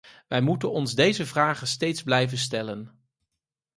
Wij 0.27 0.41
moeten 0.41 0.71
ons 0.71 0.95
deze 0.95 1.25
vragen 1.25 1.67
steeds 1.67 2.03
blijven 2.03 2.37
stellen. 2.37 2.99